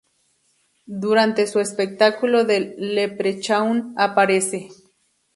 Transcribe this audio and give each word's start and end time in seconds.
Durante 0.87 1.45
su 1.45 1.59
espectáculo 1.59 2.43
del 2.43 2.73
Leprechaun 2.79 3.93
aparece. 3.95 4.69